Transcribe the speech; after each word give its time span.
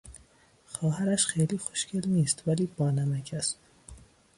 خواهرش 0.65 1.25
خیلی 1.25 1.57
خوشگل 1.57 2.01
نیست 2.07 2.43
ولی 2.47 2.65
بانمک 2.65 3.35
است. 3.37 3.57